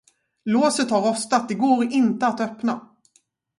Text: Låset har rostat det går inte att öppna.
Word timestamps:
Låset 0.45 0.89
har 0.91 1.01
rostat 1.01 1.47
det 1.49 1.53
går 1.53 1.83
inte 1.83 2.27
att 2.27 2.39
öppna. 2.39 2.87